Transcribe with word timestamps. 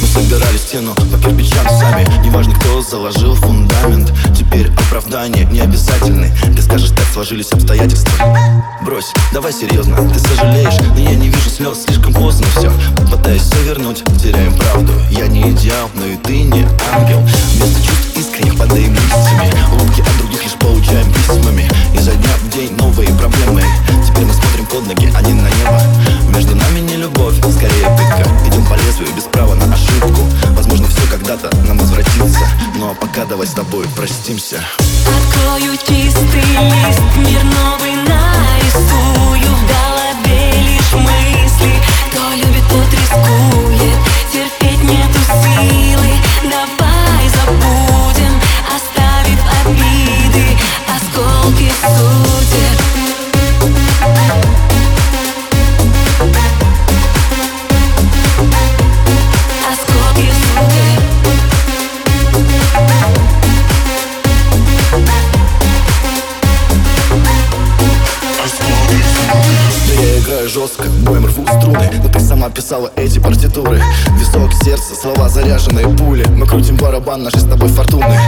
Мы 0.00 0.06
собирали 0.08 0.56
стену 0.56 0.92
по 0.94 1.18
кирпичам 1.18 1.68
сами. 1.78 2.04
Неважно, 2.24 2.52
кто 2.54 2.82
заложил 2.82 3.36
фундамент. 3.36 4.12
Теперь 4.36 4.72
оправдания 4.72 5.44
не 5.44 5.60
обязательны 5.60 6.36
Ты 6.54 6.62
скажешь, 6.62 6.90
так 6.90 7.04
сложились 7.12 7.52
обстоятельства. 7.52 8.10
Брось, 8.82 9.12
давай 9.32 9.52
серьезно, 9.52 9.96
ты 10.12 10.18
сожалеешь 10.18 10.78
Но 10.94 10.98
я 10.98 11.14
не 11.14 11.28
вижу 11.28 11.48
слез, 11.48 11.84
слишком 11.86 12.12
поздно 12.12 12.46
все 12.56 12.72
Пытаюсь 13.08 13.42
все 13.42 13.62
вернуть, 13.62 14.02
теряем 14.20 14.52
правду. 14.56 14.92
Я 15.10 15.28
не 15.28 15.50
идеал, 15.50 15.88
но 15.94 16.04
и 16.04 16.16
ты 16.16 16.42
не 16.42 16.66
ангел. 16.92 17.20
Вместо 17.54 17.82
чувств 17.84 18.16
искренних 18.16 18.58
падаем 18.58 18.92
листьями 18.94 19.54
Улыбки 19.74 20.00
от 20.00 20.16
других 20.18 20.42
лишь 20.42 20.54
получаем 20.54 21.12
письмами. 21.12 21.70
Изо 21.94 22.12
дня 22.12 22.30
в 22.42 22.50
день 22.50 22.72
новые 22.76 23.08
проблемы. 23.14 23.62
Теперь 24.04 24.24
мы 24.24 24.32
смотрим 24.32 24.66
под 24.66 24.86
ноги, 24.88 25.12
а 25.14 25.22
не 25.22 25.34
на 25.34 25.48
небо 25.48 25.82
Между 26.28 26.54
нами 26.54 26.80
не 26.80 26.96
любовь, 26.96 27.36
скорее 27.38 27.88
пытка. 27.96 28.28
Идем 28.46 28.64
по 28.66 28.74
лезвию 28.74 29.14
без 29.14 29.24
права 29.24 29.54
на 29.54 29.72
ошибку. 29.72 30.22
Возможно, 30.50 30.86
все 30.88 31.02
когда-то 31.10 31.54
нам 31.66 31.78
возвратится. 31.78 32.48
Ну 32.76 32.90
а 32.90 32.94
пока 32.94 33.24
давай 33.24 33.46
с 33.46 33.52
тобой 33.52 33.86
простимся. 33.96 34.60
Открою 34.78 35.76
чистый 35.76 36.40
лист, 36.40 37.02
мир 37.16 37.42
новый 37.44 37.94
нарисую. 38.08 39.50
В 39.56 39.66
голове 39.66 40.52
лишь 40.62 40.92
мысли, 40.92 41.72
кто 42.10 42.30
любит, 42.34 42.64
тот 42.68 42.92
рискует 42.92 43.65
жестко, 70.56 70.84
боем 71.04 71.26
рву 71.26 71.44
струны 71.46 71.90
Но 72.02 72.08
ты 72.08 72.18
сама 72.18 72.48
писала 72.48 72.90
эти 72.96 73.18
партитуры. 73.18 73.82
Висок, 74.18 74.50
сердце, 74.64 74.94
слова 74.94 75.28
заряженные 75.28 75.86
пули. 75.86 76.24
Мы 76.30 76.46
крутим 76.46 76.76
барабан 76.76 77.22
нашей 77.24 77.40
с 77.40 77.44
тобой 77.44 77.68
фортуны. 77.68 78.18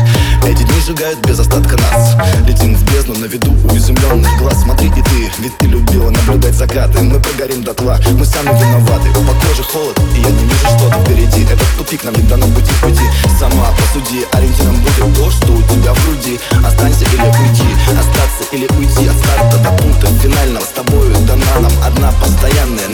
Эти 0.44 0.62
дни 0.62 0.80
сжигают 0.84 1.18
без 1.26 1.40
остатка 1.40 1.76
нас. 1.78 2.16
Летим 2.46 2.74
в 2.74 2.84
бездну 2.92 3.14
на 3.14 3.24
виду 3.24 3.50
у 3.52 3.76
изумленных 3.76 4.30
глаз. 4.38 4.62
Смотри 4.62 4.88
и 4.88 5.02
ты, 5.02 5.30
ведь 5.38 5.56
ты 5.58 5.66
любила 5.68 6.10
наблюдать 6.10 6.54
закаты. 6.54 7.00
Мы 7.00 7.18
прогорим 7.18 7.62
дотла, 7.64 7.98
мы 8.12 8.26
сами 8.26 8.48
виноваты. 8.60 9.08
По 9.14 9.32
коже 9.46 9.62
холод, 9.62 9.98
и 10.14 10.20
я 10.20 10.30
не 10.30 10.44
вижу 10.44 10.66
что-то 10.76 11.00
впереди. 11.00 11.44
Этот 11.44 11.68
тупик 11.78 12.04
нам 12.04 12.14
не 12.14 12.22
дано 12.24 12.46
пути 12.48 12.72
в 12.72 12.80
пути. 12.82 13.04
Сама 13.40 13.72
посуди, 13.78 14.26
ориентиром 14.32 14.76
будет 14.76 15.16
то, 15.16 15.30
что 15.30 15.52
у 15.52 15.62
тебя 15.62 15.94
в 15.94 16.04
груди. 16.04 16.38
Останься 16.66 17.04
или 17.04 17.24
уйди, 17.24 17.70
остаться 17.88 18.44
или 18.52 18.68
уйти 18.76 19.08
От 19.08 19.16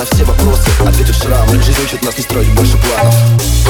на 0.05 0.17
все 0.17 0.25
вопросы 0.25 0.69
ответит 0.87 1.15
шрамы. 1.15 1.63
Жизнь 1.63 1.81
учит 1.83 2.03
нас 2.03 2.17
не 2.17 2.23
строить 2.23 2.53
больше 2.55 2.77
планов. 2.79 3.15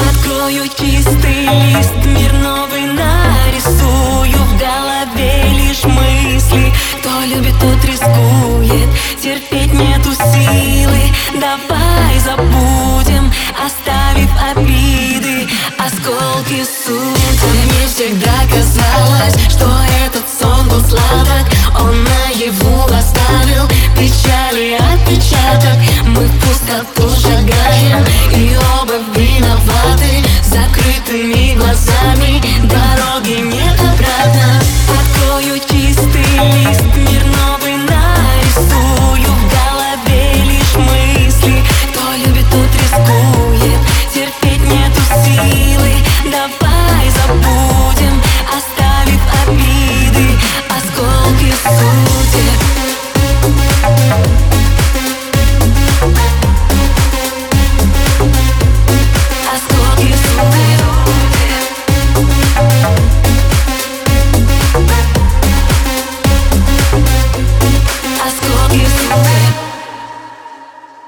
Открою 0.09 0.63
чистый 0.67 1.45
лист, 1.69 1.93
мир 2.05 2.33
новый 2.33 2.85
нарисую. 2.87 4.37
В 4.37 4.59
голове 4.59 5.43
лишь 5.53 5.83
мысли, 5.85 6.73
кто 6.99 7.21
любит, 7.21 7.53
тот 7.59 7.83
рискует. 7.85 8.89
Терпеть 9.21 9.73
нету 9.73 10.11
силы, 10.13 11.01
давай 11.39 12.19
забудем 12.19 12.94
остаток 25.55 25.79
Мы 26.07 26.25
в 26.25 26.39
пустоту 26.39 27.09
шагаем 27.09 28.03
И 28.33 28.57
оба 28.81 28.94